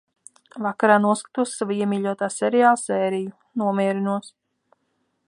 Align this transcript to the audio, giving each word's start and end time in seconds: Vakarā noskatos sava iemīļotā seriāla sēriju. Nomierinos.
Vakarā 0.67 0.95
noskatos 1.03 1.53
sava 1.59 1.77
iemīļotā 1.81 2.31
seriāla 2.37 2.81
sēriju. 2.85 3.37
Nomierinos. 3.63 4.35